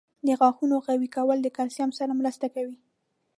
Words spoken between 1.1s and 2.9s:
کول د کلسیم سره مرسته کوي.